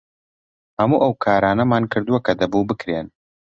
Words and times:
هەموو 0.79 1.01
ئەو 1.03 1.13
کارانەمان 1.23 1.83
کردووە 1.93 2.19
کە 2.25 2.33
دەبوو 2.39 2.67
بکرێن. 2.69 3.07